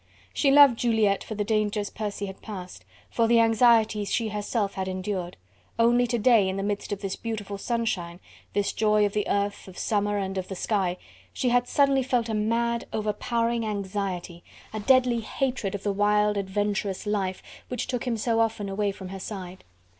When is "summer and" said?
9.77-10.39